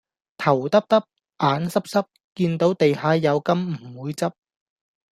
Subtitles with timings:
[0.37, 1.03] 頭耷耷,
[1.43, 4.33] 眼濕濕,見到地下有金唔會執